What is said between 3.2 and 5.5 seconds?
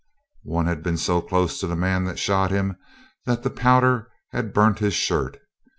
that the powder had burnt his shirt.